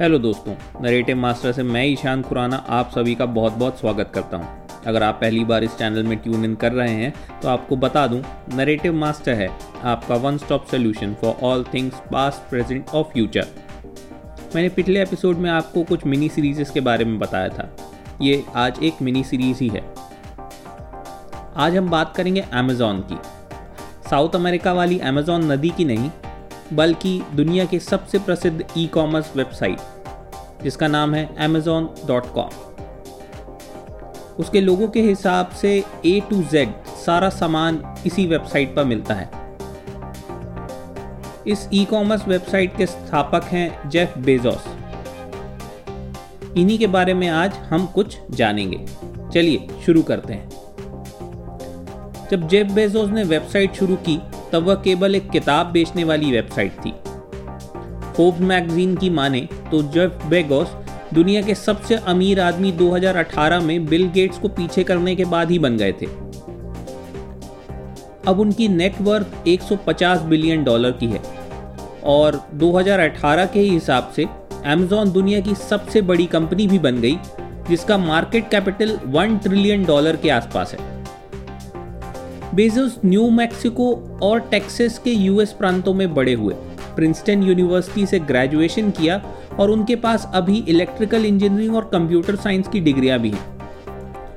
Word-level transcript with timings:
Hello 0.00 0.18
दोस्तों 0.18 0.52
narrative 0.82 1.16
master 1.16 1.52
से 1.52 1.62
मैं 1.62 1.84
ईशान 1.84 2.22
खुराना 2.22 2.56
आप 2.68 2.90
सभी 2.90 3.14
का 3.14 3.26
बहुत 3.26 3.52
बहुत 3.52 3.78
स्वागत 3.80 4.10
करता 4.14 4.36
हूँ। 4.36 4.66
अगर 4.86 5.02
आप 5.02 5.14
पहली 5.14 5.44
बार 5.44 5.64
इस 5.64 5.76
चैनल 5.76 6.02
में 6.02 6.16
ट्यून 6.18 6.44
इन 6.44 6.54
कर 6.54 6.72
रहे 6.72 6.92
हैं 6.92 7.40
तो 7.40 7.48
आपको 7.48 7.76
बता 7.76 8.06
दूँ 8.06 8.22
नरेटिव 8.54 8.92
मास्टर 8.92 9.32
है 9.32 9.48
आपका 9.84 10.14
one 10.14 10.38
stop 10.38 10.66
solution 10.66 11.14
for 11.14 11.34
all 11.42 11.64
things 11.74 11.94
past 12.12 12.50
present 12.50 12.88
और 12.88 13.02
फ्यूचर 13.04 13.46
मैंने 14.54 14.68
पिछले 14.68 15.02
एपिसोड 15.02 15.36
में 15.36 15.50
आपको 15.50 15.82
कुछ 15.82 16.06
मिनी 16.06 16.28
सीरीज़ 16.28 16.72
के 16.72 16.80
बारे 16.80 17.04
में 17.04 17.18
बताया 17.18 17.48
था। 17.48 17.68
ये 18.22 18.44
आज 18.56 18.82
एक 18.82 19.02
मिनी 19.02 19.24
सीरीज़ 19.24 19.58
ही 19.60 19.68
है। 19.68 19.84
आज 21.56 21.76
हम 21.76 21.90
बात 21.90 22.16
करेंगे 22.16 22.40
अमेज़ॉन 22.40 23.00
की। 23.00 23.18
साउथ 24.10 24.36
अमेरिका 24.36 24.72
वाली 24.72 24.98
अमेज़ॉन 24.98 25.52
नदी 25.52 25.70
की 25.70 25.84
नहीं 25.84 26.10
बल्कि 26.72 27.20
दुनिया 27.34 27.64
के 27.64 27.78
सबसे 27.78 28.18
प्रसिद्ध 28.18 28.64
ई 28.78 28.86
कॉमर्स 28.86 29.36
वेबसाइट 29.36 30.62
जिसका 30.62 30.88
नाम 30.88 31.14
है 31.14 31.24
अमेजोन 31.44 31.88
डॉट 32.06 32.32
कॉम 32.32 32.48
उसके 34.38 34.60
लोगों 34.60 34.88
के 34.88 35.02
हिसाब 35.02 35.50
से 35.50 35.84
ए 36.06 36.20
टू 36.30 36.42
जेड 36.42 36.72
सारा 37.06 37.28
सामान 37.28 37.82
इसी 38.06 38.26
वेबसाइट 38.26 38.74
पर 38.76 38.84
मिलता 38.84 39.14
है। 39.14 39.30
इस 41.46 41.68
ई 41.74 41.84
कॉमर्स 41.84 42.28
वेबसाइट 42.28 42.76
के 42.76 42.86
स्थापक 42.86 43.44
हैं 43.44 43.90
जेफ 43.90 44.18
बेजोस 44.18 44.64
इन्हीं 46.56 46.78
के 46.78 46.86
बारे 46.86 47.14
में 47.14 47.28
आज 47.28 47.54
हम 47.70 47.86
कुछ 47.86 48.18
जानेंगे। 48.30 48.86
चलिए 49.32 49.68
शुरू 49.86 50.02
करते 50.02 50.32
हैं। 50.32 50.48
जब 52.30 52.48
जेफ 52.48 52.66
बेजोस 52.66 53.10
ने 53.10 53.24
वेबसाइट 53.24 53.74
शुरू 53.74 53.96
की 53.96 54.20
तब 54.52 54.64
वह 54.64 54.74
केवल 54.74 55.14
एक 55.14 55.30
किताब 55.30 55.66
बेचने 55.66 56.04
वाली 56.04 56.30
वेबसाइट 56.32 56.72
थी। 56.84 56.92
फोर्ब्स 58.16 58.40
मैगजीन 58.40 58.96
की 58.96 59.10
माने 59.10 59.40
तो 59.70 59.82
जेफ 59.82 60.24
बेगोस 60.26 60.76
दुनिया 61.14 61.42
के 61.42 61.54
सबसे 61.54 61.96
अमीर 62.06 62.40
आदमी 62.40 62.72
2018 62.72 63.60
में 63.60 63.86
बिल 63.86 64.08
गेट्स 64.08 64.38
को 64.38 64.48
पीछे 64.48 64.84
करने 64.84 65.14
के 65.16 65.24
बाद 65.24 65.50
ही 65.50 65.58
बन 65.58 65.76
गए 65.76 65.92
थे। 65.92 66.06
अब 68.26 68.40
उनकी 68.40 68.68
नेटवर्थ 68.68 69.46
150 69.46 70.22
बिलियन 70.22 70.64
डॉलर 70.64 70.90
की 70.92 71.06
है 71.06 71.22
और 72.04 72.40
2018 72.54 73.46
के 73.46 73.60
ही 73.60 73.70
हिसाब 73.70 74.12
से 74.16 74.26
अमेजॉन 74.66 75.12
दुनिया 75.12 75.40
की 75.40 75.54
सबसे 75.54 76.02
बड़ी 76.02 76.26
कंपनी 76.26 76.66
भी 76.66 76.78
बन 76.78 77.00
गई, 77.00 77.18
जिसका 77.68 77.98
मार्केट 77.98 78.48
कैपिटल 78.50 78.98
1 79.14 79.38
ट्रिलियन 79.42 79.84
डॉलर 79.84 80.16
के 80.16 80.30
आसपास 80.30 80.74
है। 80.74 80.97
बेजोस 82.54 83.00
न्यू 83.04 83.30
मैक्सिको 83.30 84.18
और 84.22 84.40
टेक्सास 84.40 84.98
के 84.98 85.10
यूएस 85.10 85.52
प्रांतों 85.52 85.94
में 85.94 86.14
बड़े 86.14 86.32
हुए। 86.32 86.54
प्रिंसटन 86.96 87.42
यूनिवर्सिटी 87.42 88.06
से 88.06 88.18
ग्रेजुएशन 88.18 88.90
किया 88.90 89.22
और 89.58 89.70
उनके 89.70 89.96
पास 89.96 90.30
अभी 90.34 90.64
इलेक्ट्रिकल 90.68 91.24
इंजीनियरिंग 91.24 91.76
और 91.76 91.84
कंप्यूटर 91.84 92.36
साइंस 92.36 92.68
की 92.68 92.80
डिग्रियाँ 92.80 93.18
भी 93.18 93.30
हैं। 93.30 93.58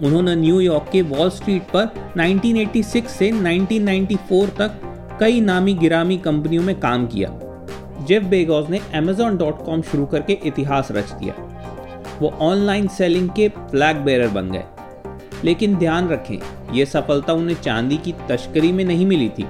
उन्होंने 0.04 0.36
न्यूयॉर्क 0.36 0.86
के 0.92 1.02
वॉल 1.02 1.30
स्ट्रीट 1.30 1.62
पर 1.76 2.14
1986 2.18 3.08
से 3.08 3.32
1994 3.32 4.50
तक 4.50 4.82
कई 5.20 5.42
नामी 5.42 5.74
गिरामी 5.74 6.18
कंपनियों 6.18 6.64
में 6.64 6.80
काम 6.80 7.08
किया। 7.08 7.40
जेफ 8.08 8.24
बेगोज 8.24 8.70
ने 8.70 8.80
Amazon.com 8.96 9.82
शुरू 9.82 10.06
करके 10.06 10.40
इतिहास 10.46 10.88
रच 10.92 11.12
दिया। 11.12 11.34
वो 12.22 12.30
ऑनलाइन 12.30 12.88
सेलिंग 12.88 13.30
के 13.30 13.50
फ्लैग 13.50 13.98
बेरर 13.98 14.28
बन 14.28 14.52
गए। 14.52 14.64
लेकिन 15.46 15.76
ध्यान 15.76 16.10
रखें 16.10 16.74
यह 16.74 16.86
सफलता 16.86 17.34
उन्हें 17.34 17.56
चांदी 17.62 17.98
की 17.98 18.14
तस्करी 18.30 18.72
में 18.72 18.86
नहीं 18.86 19.06
मिली 19.06 19.30
थी। 19.30 19.46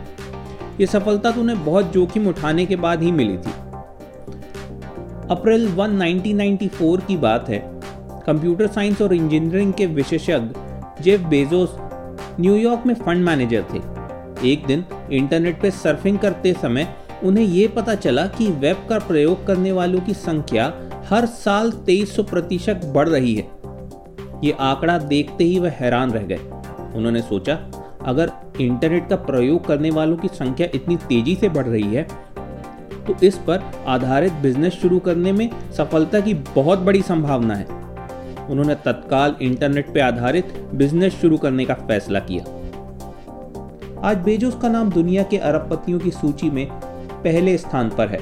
ये 0.80 0.86
सफलता 0.86 1.31
तो 1.31 1.42
उन्हें 1.42 1.66
बहुत 1.66 1.92
जोखिम 1.94 2.28
उठाने 2.28 2.66
के 2.66 2.75
बाद 2.75 3.03
ही 3.03 3.11
मिली 3.11 3.38
थी। 3.38 3.52
अप्रैल 5.31 5.67
1 5.67 5.97
1994 5.97 7.06
की 7.06 7.17
बात 7.17 7.50
है। 7.50 7.59
कंप्यूटर 8.25 8.67
साइंस 8.67 9.02
और 9.02 9.14
इंजीनियरिंग 9.14 9.73
के 9.73 9.86
विशेषज्ञ 9.86 11.03
जेफ 11.03 11.22
बेजोस 11.22 11.75
न्यूयॉर्क 12.40 12.84
में 12.85 12.94
फंड 12.96 13.25
मैनेजर 13.25 13.66
थे। 13.74 13.80
एक 14.51 14.66
दिन 14.66 14.85
इंटरनेट 15.12 15.62
पर 15.62 15.69
सर्फिंग 15.69 16.19
करते 16.19 16.53
समय 16.53 16.96
उन्हें 17.24 17.46
यह 17.46 17.74
पता 17.75 17.96
चला 17.96 18.25
कि 18.28 18.47
वेब 18.51 18.85
का 18.90 19.00
प्रयोग 19.00 19.47
करने 19.47 19.72
वालों 19.72 20.00
की 20.00 20.13
संख्या 20.13 20.74
हर 21.09 21.25
साल 21.25 21.72
2300 21.72 22.24
प्रतिशत 22.24 22.81
बढ़ 22.96 23.09
रही 23.09 23.35
है। 23.35 23.60
ये 24.44 24.52
आंकड़ा 24.62 24.97
देखते 24.97 25.44
ही 25.44 25.59
वह 25.59 25.72
हैरान 25.72 26.12
रह 26.12 26.24
गए। 26.24 26.40
उन्होंने 26.96 27.22
सोचा, 27.22 27.57
अगर 28.03 28.31
इंटरनेट 28.62 29.09
का 29.09 29.16
प्रयोग 29.18 29.66
करने 29.68 29.90
वालों 29.91 30.18
की 30.18 30.28
संख्या 30.28 30.68
इतनी 30.75 30.96
तेज़ी 31.00 31.35
से 31.35 31.50
बढ़ 31.50 31.68
रही 31.68 31.94
है 31.96 32.07
तो 33.07 33.16
इस 33.24 33.38
पर 33.38 33.63
आधारित 33.88 34.34
बिज़नेस 34.41 34.74
शुरू 34.74 34.97
करने 35.00 35.31
में 35.31 35.50
सफलता 35.72 36.19
की 36.19 36.34
बहुत 36.56 36.80
बड़ी 36.80 37.01
संभावना 37.01 37.56
है। 37.56 37.66
उन्होंने 38.50 38.75
तत्काल 38.75 39.35
इंटरनेट 39.41 39.88
पर 39.88 40.00
आधारित 40.00 40.53
बिज़नेस 40.74 41.13
शुरू 41.22 41.38
करने 41.38 41.66
का 41.66 41.74
फैसला 41.74 42.19
किया। 42.22 42.44
आज 44.01 44.18
बेजोस 44.18 44.57
का 44.62 44.69
नाम 44.69 44.90
दुनिया 44.91 45.24
के 45.24 45.38
अरबपतियों 45.40 46.00
की 46.00 46.12
सूची 46.12 46.50
में 46.50 46.66
पहले 47.24 47.57
स्थान 47.57 47.90
पर 47.90 48.07
है 48.07 48.19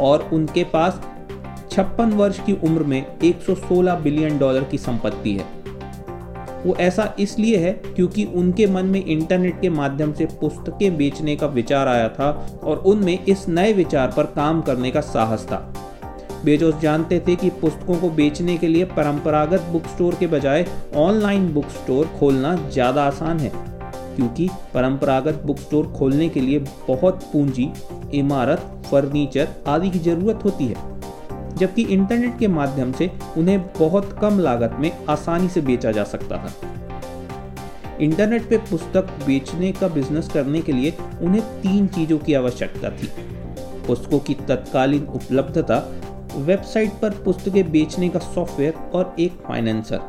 और 0.00 0.28
उनके 0.32 0.64
पास 0.64 1.00
छप्पन 1.74 2.12
वर्ष 2.12 2.38
की 2.46 2.52
उम्र 2.64 2.82
में 2.82 3.04
116 3.20 3.94
बिलियन 4.02 4.38
डॉलर 4.38 4.64
की 4.64 4.78
संपत्ति 4.78 5.32
है। 5.32 5.46
वो 6.64 6.74
ऐसा 6.80 7.14
इसलिए 7.18 7.56
है 7.58 7.72
क्योंकि 7.86 8.24
उनके 8.34 8.66
मन 8.66 8.86
में 8.86 9.04
इंटरनेट 9.04 9.60
के 9.60 9.68
माध्यम 9.70 10.12
से 10.12 10.26
पुस्तकें 10.40 10.96
बेचने 10.96 11.34
का 11.36 11.46
विचार 11.48 11.88
आया 11.88 12.08
था 12.08 12.30
और 12.62 12.82
उनमें 12.86 13.18
इस 13.18 13.48
नए 13.48 13.72
विचार 13.72 14.12
पर 14.16 14.26
काम 14.36 14.60
करने 14.60 14.90
का 14.90 15.00
साहस 15.00 15.46
था। 15.46 15.58
बेजोस 16.44 16.78
जानते 16.80 17.20
थे 17.28 17.36
कि 17.36 17.50
पुस्तकों 17.60 17.96
को 17.96 18.10
बेचने 18.12 18.56
के 18.58 18.68
लिए 18.68 18.84
परंपरागत 18.86 19.68
बुक 19.72 19.86
स्टोर 19.86 20.14
के 20.14 20.26
बजाय 20.28 20.66
ऑनलाइन 20.96 21.52
बुक 21.54 21.68
स्टोर 21.72 22.06
खोलना 22.18 22.54
ज़्यादा 22.70 23.04
आसान 23.04 23.38
है, 23.38 23.52
क्योंकि 24.16 24.48
परंपरागत 24.74 25.42
बुक 25.46 25.58
स्टोर 25.58 25.92
खोलने 25.92 26.28
के 26.28 26.40
लिए 26.40 26.58
बहुत 26.88 27.28
पूंजी, 27.32 27.70
इमारत, 28.14 28.70
फर्नीचर 28.90 29.48
आदि 29.68 29.90
की 29.90 29.98
ज़रूरत 30.00 30.44
होती 30.44 30.66
है। 30.66 30.93
जबकि 31.56 31.82
इंटरनेट 31.82 32.38
के 32.38 32.48
माध्यम 32.48 32.92
से 32.92 33.10
उन्हें 33.36 33.66
बहुत 33.78 34.18
कम 34.22 34.38
लागत 34.38 34.76
में 34.78 34.90
आसानी 35.08 35.48
से 35.48 35.60
बेचा 35.60 35.92
जा 35.92 36.04
सकता 36.04 36.38
था। 36.38 36.52
इंटरनेट 38.00 38.48
पे 38.48 38.58
पुस्तक 38.58 39.10
बेचने 39.26 39.72
का 39.72 39.88
बिज़नेस 39.88 40.28
करने 40.28 40.60
के 40.60 40.72
लिए 40.72 40.94
उन्हें 41.22 41.42
तीन 41.60 41.86
चीज़ों 41.86 42.18
की 42.18 42.34
आवश्यकता 42.34 42.90
थी। 42.90 43.10
पुस्तकों 43.86 44.18
की 44.18 44.34
तत्कालीन 44.34 45.04
उपलब्धता, 45.04 45.76
वेबसाइट 46.36 46.92
पर 46.92 47.10
पुस्तकें 47.10 47.70
बेचने 47.70 48.08
का 48.08 48.18
सॉफ्टवेयर 48.18 48.74
और 48.94 49.14
एक 49.18 49.32
फाइनेंसर। 49.32 50.00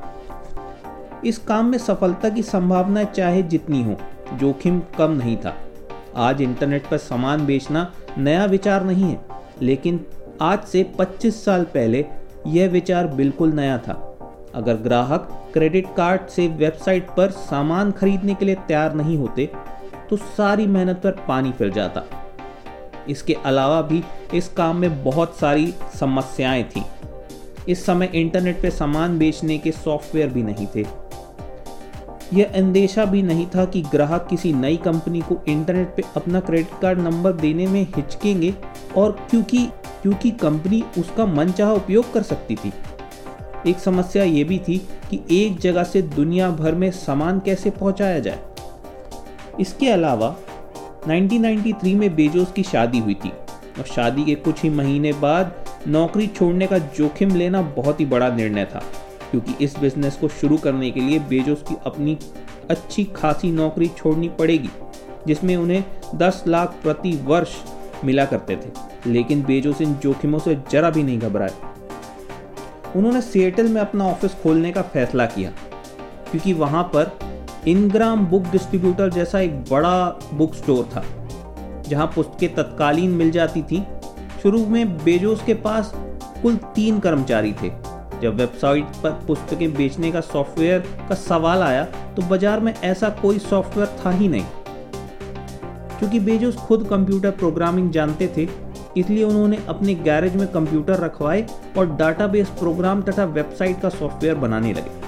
इस 1.26 1.38
काम 1.38 1.66
में 1.66 1.78
सफलता 1.78 2.30
की 2.30 2.44
संभावना 2.44 3.04
चाहे 3.04 3.44
जितनी 3.44 3.84
हो, 3.84 3.98
जोखिम 4.34 4.82
कम 4.98 5.12
नहीं 5.12 5.38
था। 5.38 5.56
आज 6.16 6.42
इंटरनेट 6.42 6.88
पर 6.88 6.98
सामान 6.98 7.46
बेचना 7.46 7.92
नया 8.18 8.46
विचार 8.46 8.84
नहीं 8.84 9.04
है, 9.04 9.20
लेकिन 9.62 10.06
आज 10.42 10.64
से 10.64 10.84
25 10.98 11.34
साल 11.46 11.64
पहले 11.64 12.06
यह 12.48 12.70
विचार 12.70 13.08
बिल्कुल 13.08 13.52
नया 13.54 13.78
था। 13.78 13.94
अगर 14.56 14.76
ग्राहक 14.78 15.30
क्रेडिट 15.54 15.86
कार्ड 15.98 16.28
से 16.28 16.48
वेबसाइट 16.48 17.10
पर 17.10 17.32
सामान 17.32 17.92
खरीदने 17.92 18.34
के 18.36 18.46
लिए 18.46 18.56
तैयार 18.68 18.94
नहीं 18.94 19.18
होते 19.18 19.50
तो 20.10 20.18
सारी 20.18 20.68
मेहनत 20.68 21.00
पर 21.04 21.12
पानी 21.28 21.52
फिर 21.52 21.70
जाता। 21.70 22.04
इसके 23.10 23.34
अलावा 23.46 23.82
भी 23.82 24.04
इस 24.34 24.48
काम 24.48 24.78
में 24.78 25.04
बहुत 25.04 25.36
सारी 25.36 25.74
समस्याएँ 26.00 26.64
थी। 26.66 26.84
इस 27.70 27.86
समय 27.86 28.12
इंटरनेट 28.16 28.62
पर 28.64 28.70
सामान 28.70 29.18
बेचने 29.20 29.58
के 29.58 29.72
सॉफ्टवेयर 29.72 30.30
भी 30.30 30.44
नहीं 30.44 30.68
थे। 30.76 30.86
यह 32.34 32.52
अंदेशा 32.56 33.06
भी 33.06 33.22
नहीं 33.24 33.46
था 33.48 33.66
कि 33.66 33.82
ग्राहक 33.82 34.28
किसी 34.30 34.54
नई 34.54 34.78
कंपनी 34.78 35.22
को 35.22 35.38
इंटरनेट 35.48 35.94
पे 35.98 36.04
अपना 36.16 36.40
क्रेडिट 36.40 36.80
कार्ड 36.82 37.00
नंबर 37.00 37.34
देने 37.34 37.68
में 37.68 37.82
हिचकेंगे 37.96 38.54
और 38.98 39.12
क्योंकि 39.30 39.68
क्योंकि 40.06 40.30
कंपनी 40.32 40.84
उसका 40.98 41.26
मनचाहा 41.26 41.74
उपयोग 41.74 42.12
कर 42.14 42.24
सकती 42.24 42.56
थी। 42.56 42.72
एक 43.68 43.80
समस्या 43.80 44.24
ये 44.24 44.44
भी 44.44 44.58
थी 44.60 44.78
कि 45.10 45.20
एक 45.32 45.58
जगह 45.60 45.84
से 45.84 46.02
दुनिया 46.02 46.50
भर 46.50 46.76
में 46.76 46.90
सामान 46.92 47.40
कैसे 47.40 47.70
पहुँचाया 47.70 48.20
जाए। 48.20 48.40
इसके 49.60 49.90
अलावा 49.90 50.36
1993 51.08 51.96
में 51.96 52.16
बेजोस 52.16 52.52
की 52.52 52.64
शादी 52.64 53.00
हुई 53.00 53.14
थी 53.16 53.30
और 53.30 53.86
शादी 53.86 54.26
के 54.26 54.36
कुछ 54.36 54.64
ही 54.64 54.70
महीने 54.70 55.14
बाद 55.14 55.56
नौकरी 55.88 56.28
छोड़ने 56.28 56.68
का 56.68 56.78
जोखिम 56.78 57.36
लेना 57.36 57.62
बहुत 57.62 58.00
ही 58.00 58.06
बड़ा 58.06 58.30
निर्णय 58.30 58.66
था, 58.66 58.84
क्योंकि 59.32 59.64
इस 59.64 59.78
बिज़नेस 59.80 60.18
को 60.18 60.28
शुरू 60.32 60.58
करने 60.58 60.92
के 60.92 61.00
लिए 61.00 61.20
बेजोस 61.30 61.64
की 61.70 61.76
अपनी 61.86 62.18
अच्छी 62.70 63.04
खासी 63.16 63.52
नौकरी 63.52 63.88
छोड़नी 63.88 64.30
पड़ेगी, 64.30 64.70
जिसमें 65.28 65.56
उन्हें 65.56 65.84
10 66.16 66.44
लाख 66.48 66.76
प्रति 66.84 67.20
वर्ष 67.24 67.56
मिला 68.04 68.26
करते 68.26 68.56
थे, 68.56 68.70
लेकिन 69.08 69.44
बेजोस 69.44 69.82
इन 69.82 69.94
जोखिमों 69.96 70.40
से 70.40 70.58
जरा 70.72 70.90
भी 70.90 71.04
नहीं 71.04 71.20
घबराए। 71.20 71.54
उन्होंने 72.96 73.22
सिएटल 73.24 73.68
में 73.68 73.80
अपना 73.82 74.06
ऑफ़िस 74.06 74.36
खोलने 74.44 74.72
का 74.72 74.82
फैसला 74.84 75.26
किया, 75.28 75.52
क्योंकि 76.32 76.54
वहाँ 76.56 76.84
पर 76.96 77.18
इनग्राम 77.68 78.26
बुक 78.28 78.44
डिस्ट्रीब्यूटर 78.44 79.10
जैसा 79.12 79.40
एक 79.40 79.64
बड़ा 79.72 80.08
बुक 80.34 80.54
स्टोर 80.56 80.84
था, 80.86 81.04
जहाँ 81.82 82.12
पुस्तकें 82.16 82.54
तत्कालीन 82.56 83.12
मिल 83.12 83.32
जाती 83.32 83.64
थी। 83.64 83.84
शुरू 84.44 84.66
में 84.68 84.98
बेजोस 84.98 85.44
के 85.46 85.54
पास 85.56 85.92
कुल 86.42 86.56
तीन 86.76 87.00
कर्मचारी 87.00 87.54
थे। 87.54 87.72
जब 88.16 88.36
वेबसाइट 88.36 88.86
पर 89.04 89.12
पुस्तकें 89.28 89.74
बेचने 89.74 90.12
का 90.12 90.22
सॉफ्टवेयर 90.24 90.80
का 91.10 91.16
सवाल 91.18 91.62
आया 91.62 91.84
तो 92.16 92.22
बाज़ार 92.22 92.60
में 92.60 92.74
ऐसा 92.74 93.10
कोई 93.22 93.40
सॉफ्टवेयर 93.40 93.98
था 94.00 94.12
ही 94.12 94.28
नहीं। 94.28 94.46
क्योंकि 96.00 96.20
बेजोस 96.20 96.56
खुद 96.58 96.88
कंप्यूटर 96.90 97.32
प्रोग्रामिंग 97.32 97.92
जानते 97.92 98.28
थे, 98.38 98.48
इसलिए 98.98 99.24
उन्होंने 99.24 99.58
अपने 99.70 99.96
गैरेज 99.96 100.36
में 100.36 100.48
कंप्यूटर 100.48 101.00
रखवाए 101.00 101.46
और 101.78 101.96
डाटाबेस 101.96 102.50
प्रोग्राम 102.50 103.02
तथा 103.02 103.24
वेबसाइट 103.26 103.82
का 103.82 103.90
सॉफ्टवेयर 103.90 104.36
बनाने 104.36 104.74
लगे। 104.74 105.04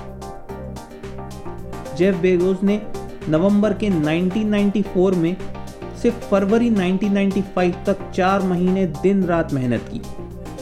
जेफ 1.96 2.16
बेजोस 2.16 2.64
ने 2.64 2.82
नवंबर 3.30 3.74
के 3.74 3.90
1994 3.90 5.16
में 5.16 5.36
सिर्फ़ 6.02 6.26
फरवरी 6.30 6.70
1995 6.70 7.74
तक 7.86 8.10
चार 8.12 8.42
महीने 8.42 8.86
दिन 9.02 9.24
रात 9.24 9.54
मेहनत 9.54 9.90
की। 9.94 10.02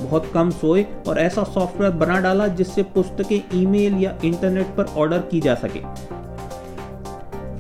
बहुत 0.02 0.32
कम 0.34 0.50
सोए 0.52 0.86
और 1.08 1.20
ऐसा 1.20 1.44
सॉफ्टवेयर 1.44 1.92
बना 1.94 2.20
डाला 2.20 2.48
जिससे 2.48 2.84
पुस्तकें 2.84 3.60
ईमेल 3.62 3.94
या 3.94 4.18
इंटरनेट 4.26 4.76
पर 4.78 4.86
ऑर्डर 4.98 5.20
की 5.32 5.40
जा 5.42 5.56
सके। 5.56 5.82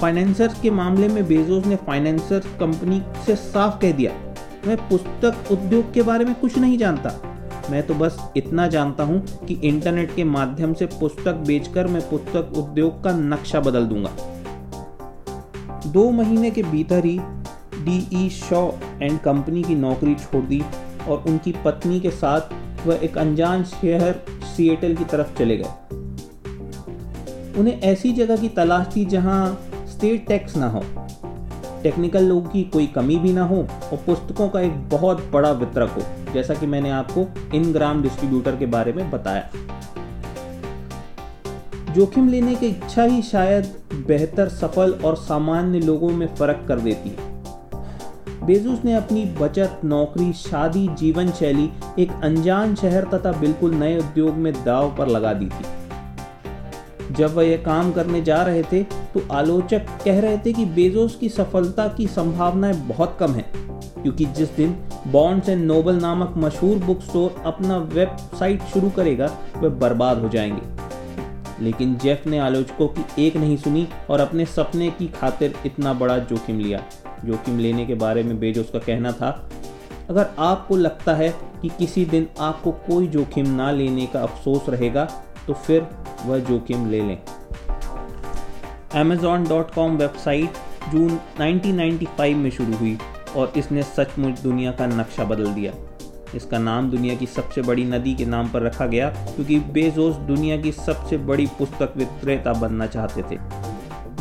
फाइनेंसर्स 0.02 0.60
के 0.62 0.70
मामले 0.72 1.08
में 1.08 1.26
बेजोस 1.28 1.66
ने 1.66 1.76
फाइनेंसर्स 1.76 2.46
कंपनी 2.60 3.02
से 3.26 3.36
साफ़ 3.36 3.80
कह 3.82 3.92
दिया, 3.92 4.12
मैं 4.68 4.78
पुस्तक 4.90 5.52
उद्योग 5.52 5.94
के 5.94 6.02
बारे 6.02 6.26
में 6.26 6.34
कुछ 6.36 6.58
नहीं 6.58 6.78
जानता। 6.78 7.12
मैं 7.72 7.82
तो 7.88 7.94
बस 7.94 8.18
इतना 8.38 8.68
जानता 8.68 9.04
हूँ 9.04 9.20
कि 9.48 9.54
इंटरनेट 9.64 10.16
के 10.16 10.24
माध्यम 10.24 10.74
से 10.74 10.86
पुस्तक 10.86 11.36
बेचकर 11.48 11.88
मैं 11.88 12.02
पुस्तक 12.10 12.54
उद्योग 12.58 13.04
का 13.04 13.12
नक्शा 13.12 13.60
बदल 13.60 13.86
दूँगा। 13.86 14.10
दो 15.88 16.10
महीने 16.12 16.52
के 16.52 16.64
भीतर 16.64 17.06
ही 17.06 17.20
D 17.86 17.98
E 18.14 18.30
Shaw 18.30 18.70
and 19.02 19.20
company 19.20 19.64
की 19.64 19.76
नौकरी 19.76 20.16
छोड़ 20.16 20.44
दी 20.46 20.62
और 21.08 21.24
उनकी 21.28 21.52
पत्नी 21.66 22.00
के 22.00 22.12
साथ 22.12 22.54
वह 22.88 23.00
एक 23.04 23.18
अनजान 23.18 23.64
शहर 23.64 24.22
सिएटल 24.48 24.96
की 24.96 25.04
तरफ़ 25.04 25.38
चले 25.38 25.58
गए। 25.58 25.94
उन्हें 27.60 27.82
ऐसी 27.82 28.12
जगह 28.14 28.38
की 28.38 28.50
तलाश 28.50 28.88
थी 28.96 29.06
जहाँ 29.06 29.58
स्टेट 29.96 30.26
टैक्स 30.28 30.56
ना 30.56 30.68
हो, 30.70 30.80
टेक्निकल 31.84 32.24
लोगों 32.24 32.50
की 32.50 32.64
कोई 32.64 32.86
कमी 32.88 33.16
भी 33.16 33.32
ना 33.34 33.44
हो 33.44 33.58
और 33.58 33.98
पुस्तकों 34.06 34.48
का 34.50 34.62
एक 34.62 34.74
बहुत 34.90 35.22
बड़ा 35.34 35.52
वितरक 35.52 35.90
हो, 35.90 36.02
जैसा 36.34 36.54
कि 36.54 36.68
मैंने 36.68 36.90
आपको 36.92 37.26
इन 37.56 37.72
ग्राम 37.74 38.02
डिस्ट्रीब्यूटर 38.02 38.56
के 38.56 38.66
बारे 38.66 38.94
में 38.94 39.10
बताया। 39.12 39.50
जोखिम 41.94 42.28
लेने 42.30 42.56
की 42.56 42.68
इच्छा 42.68 43.04
ही 43.04 43.22
शायद 43.22 43.74
बेहतर, 44.08 44.50
सफल 44.50 44.92
और 45.06 45.16
सामान्य 45.18 45.80
लोगों 45.80 46.10
में 46.10 46.28
फ़र्क 46.36 46.66
कर 46.68 46.80
देती 46.80 47.10
है। 47.10 48.46
बेजूस 48.46 48.84
ने 48.86 48.96
अपनी 48.96 49.26
बचत, 49.40 49.80
नौकरी, 49.86 50.32
शादी, 50.34 50.88
जीवन 51.00 51.32
शैली 51.32 51.70
एक 52.00 52.12
अनजान 52.24 52.76
शहर 52.76 53.08
तथा 53.14 53.32
बिल्कुल 53.40 53.76
नए 53.76 53.98
उद्योग 54.00 54.36
में 54.36 54.54
दाव 54.66 54.96
पर 54.98 55.08
लगा 55.08 55.34
दी 55.34 55.46
थी। 55.46 57.14
जब 57.14 57.36
वह 57.36 57.46
यह 57.46 57.64
काम 57.66 57.92
करने 57.92 58.22
जा 58.24 58.42
रहे 58.44 58.64
थे 58.64 58.84
तो 59.16 59.22
आलोचक 59.32 59.86
कह 60.04 60.20
रहे 60.22 60.38
थे 60.38 60.52
कि 60.54 60.66
बेजोस 60.68 61.16
की 61.16 61.28
सफलता 61.30 61.88
की 61.88 62.08
संभावनाएँ 62.08 62.74
बहुत 62.88 63.16
कम 63.20 63.32
है, 63.32 63.46
क्योंकि 64.02 64.26
जिस 64.28 64.50
दिन 64.50 64.76
बॉन्ड्स 65.08 65.50
एंड 65.50 65.64
नोबल 65.66 65.96
नामक 65.96 66.34
मशहूर 66.38 66.78
बुक 66.78 67.02
स्टोर 67.02 67.42
अपना 67.46 67.78
वेबसाइट 67.78 68.64
शुरू 68.64 68.90
करेगा, 68.90 69.30
वह 69.58 69.70
बर्बाद 69.70 70.20
हो 70.20 70.30
जाएँगे। 70.30 71.64
लेकिन 71.64 71.96
जेफ 71.98 72.26
ने 72.28 72.40
आलोचकों 72.40 72.88
की 72.88 73.26
एक 73.28 73.36
नहीं 73.38 73.56
सुनी 73.58 73.88
और 74.10 74.20
अपने 74.20 74.46
सपने 74.46 74.90
की 74.92 75.08
खातिर 75.10 75.56
इतना 75.66 75.94
बड़ा 75.94 76.18
जोखिम 76.20 76.60
लिया। 76.60 76.84
जोखिम 77.26 77.60
लेने 77.60 77.86
के 77.86 77.96
बारे 77.96 78.24
में 78.24 78.40
बेजोस 78.40 78.70
का 78.70 78.80
कहना 78.80 79.12
था, 79.12 79.30
अगर 80.10 80.30
आपको 80.40 80.76
लगता 80.76 81.16
है 81.16 81.30
कि 81.62 81.70
किसी 81.70 82.06
दिन 82.06 82.28
आपको 82.40 82.72
कोई 82.88 83.08
जोखिम 83.08 83.50
ना 83.56 83.72
लेने 83.72 84.06
का 84.06 84.22
अफसोस 84.22 84.70
रहेगा 84.70 85.08
तो 85.48 85.54
फिर 85.56 85.88
वह 86.26 86.40
जोखिम 86.42 86.90
ले 86.90 87.02
लें। 87.02 87.18
Amazon.com 88.96 89.98
वेबसाइट 89.98 90.50
जून 90.92 91.20
1995 91.42 92.36
में 92.36 92.50
शुरू 92.52 92.74
हुई 92.74 92.98
और 93.36 93.54
इसने 93.58 93.84
सचमुच 93.84 94.40
दुनिया 94.40 94.72
का 94.72 94.86
नक्शा 94.86 95.24
बदल 95.24 95.54
दिया। 95.54 95.74
इसका 96.36 96.58
नाम 96.58 96.90
दुनिया 96.90 97.16
की 97.16 97.26
सबसे 97.26 97.62
बड़ी 97.62 97.86
नदी 97.86 98.16
के 98.16 98.26
नाम 98.26 98.50
पर 98.50 98.62
रखा 98.62 98.86
गया, 98.86 99.10
क्योंकि 99.10 99.60
बेजोस 99.60 100.16
दुनिया 100.16 100.58
की 100.58 100.72
सबसे 100.72 101.18
बड़ी 101.18 101.46
पुस्तक 101.46 101.94
विक्रेता 101.98 102.54
बनना 102.54 102.88
चाहते 102.88 103.22
थे। 103.22 103.40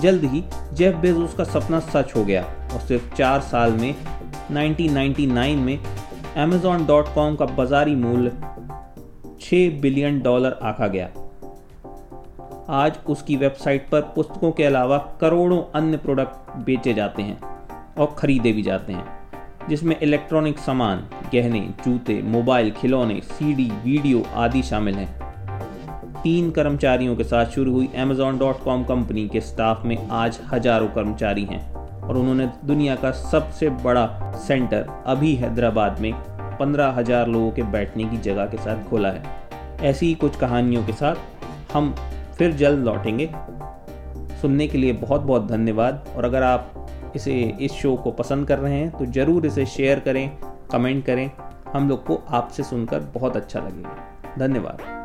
जल्द 0.03 0.25
ही 0.25 0.45
जेफ 0.73 0.95
बेजोस 0.95 1.35
का 1.35 1.45
सपना 1.45 1.81
सच 1.81 2.17
हो 2.17 2.25
गया 2.25 2.43
और 2.73 2.81
सिर्फ़ 2.81 3.15
चार 3.15 3.41
साल 3.41 3.73
में 3.73 3.95
1999 4.51 5.57
में 5.57 5.79
Amazon.com 6.47 7.37
का 7.37 7.45
बाजारी 7.45 7.95
मूल्य 7.95 8.31
6 9.41 9.81
बिलियन 9.81 10.21
डॉलर 10.21 10.59
आका 10.63 10.87
गया। 10.87 11.11
आज 12.71 12.99
उसकी 13.07 13.37
वेबसाइट 13.37 13.89
पर 13.89 14.01
पुस्तकों 14.15 14.51
के 14.53 14.65
अलावा 14.65 14.99
करोड़ों 15.21 15.61
अन्य 15.75 15.97
प्रोडक्ट 15.97 16.57
बेचे 16.57 16.95
जाते 16.95 17.23
हैं 17.23 17.39
और 17.99 18.15
खरीदे 18.19 18.53
भी 18.53 18.63
जाते 18.63 18.93
हैं, 18.93 19.05
जिसमें 19.69 19.99
इलेक्ट्रॉनिक 20.01 20.59
सामान, 20.59 21.05
गहने, 21.33 21.61
जूते, 21.85 22.21
मोबाइल, 22.23 22.71
खिलौने, 22.71 23.21
सीडी, 23.25 23.71
वीडियो 23.85 24.23
आदि 24.35 24.63
शामिल 24.63 24.95
हैं। 24.95 26.23
तीन 26.23 26.51
कर्मचारियों 26.51 27.17
के 27.17 27.25
साथ 27.25 27.47
शुरू 27.47 27.73
हुई 27.73 27.89
Amazon.com 27.99 28.87
कंपनी 28.89 29.29
के 29.29 29.41
स्टाफ 29.41 29.85
में 29.85 29.97
आज 30.13 30.41
हज़ारों 30.53 30.89
कर्मचारी 30.89 31.45
हैं 31.45 31.63
और 31.75 32.17
उन्होंने 32.17 32.49
दुनिया 32.65 32.97
का 32.97 33.11
सबसे 33.11 33.71
बड़ा 33.85 34.07
सेंटर 34.47 34.87
अभी 35.07 35.35
हैदराबाद 35.35 36.01
में 36.01 36.13
पंद्रह 36.61 36.95
हज़ार 36.97 37.29
लोगों 37.29 37.51
के 37.51 37.63
बैठने 37.63 38.05
की 38.05 38.19
जगह 38.21 38.47
के 38.47 38.57
साथ 38.57 38.89
खोला 38.91 39.11
है। 39.11 39.23
ऐसी 39.83 40.07
ही 40.07 40.15
कुछ 40.15 40.37
कहानियों 40.37 40.85
के 40.85 40.93
साथ 40.93 41.17
हम 41.73 41.95
फिर 42.39 42.53
जल्द 42.53 42.85
लौटेंगे। 42.85 43.31
सुनने 44.41 44.67
के 44.69 44.79
लिए 44.79 44.93
बहुत 44.93 45.21
बहुत 45.21 45.47
धन्यवाद। 45.47 46.05
और 46.17 46.25
अगर 46.25 46.43
आप 46.43 47.13
इसे, 47.17 47.35
इस 47.61 47.73
शो 47.73 47.95
को 47.97 48.11
पसंद 48.11 48.49
कर 48.49 48.59
रहे 48.59 48.75
हैं 48.75 48.91
तो 48.91 49.07
ज़रूर 49.07 49.47
इसे 49.47 49.67
शेयर 49.67 50.01
करें 50.01 50.31
कमेंट 50.73 51.05
करें। 51.07 51.31
हम 51.73 51.89
लोग 51.89 52.05
को 52.07 52.21
आपसे 52.29 52.63
सुनकर 52.63 53.01
बहुत 53.15 53.37
अच्छा 53.37 53.61
लगेगा। 53.61 53.97
धन्यवाद। 54.39 55.04